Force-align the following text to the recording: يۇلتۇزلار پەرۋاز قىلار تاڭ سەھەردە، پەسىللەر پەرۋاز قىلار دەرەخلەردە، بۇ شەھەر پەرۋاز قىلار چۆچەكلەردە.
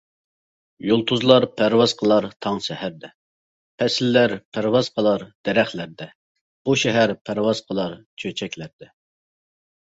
يۇلتۇزلار 0.85 1.43
پەرۋاز 1.59 1.93
قىلار 1.99 2.27
تاڭ 2.45 2.57
سەھەردە، 2.69 3.11
پەسىللەر 3.83 4.35
پەرۋاز 4.57 4.91
قىلار 4.97 5.29
دەرەخلەردە، 5.49 6.11
بۇ 6.65 6.79
شەھەر 6.87 7.17
پەرۋاز 7.29 7.65
قىلار 7.71 7.97
چۆچەكلەردە. 8.25 8.95